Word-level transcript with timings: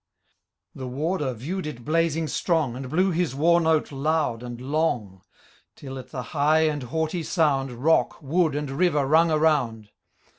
The 0.73 0.87
Warder 0.87 1.31
view'd 1.33 1.67
it 1.67 1.85
blazing 1.85 2.27
strong. 2.27 2.75
And 2.75 2.89
blew 2.89 3.11
his 3.11 3.35
wai^note 3.35 3.91
loud 3.91 4.41
and 4.41 4.59
long. 4.59 5.21
Till, 5.75 5.99
at 5.99 6.09
the 6.09 6.23
high 6.33 6.61
and 6.61 6.81
haughty 6.81 7.21
sound. 7.21 7.69
Rode, 7.71 8.13
wood, 8.19 8.55
and 8.55 8.71
river, 8.71 9.05
rung 9.05 9.29
around. 9.29 9.91